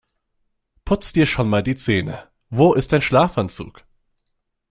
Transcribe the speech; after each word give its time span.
Putz 0.83 1.13
dir 1.13 1.27
schon 1.27 1.47
mal 1.47 1.61
die 1.61 1.75
Zähne. 1.75 2.27
Wo 2.49 2.73
ist 2.73 2.91
dein 2.91 3.03
Schlafanzug? 3.03 3.83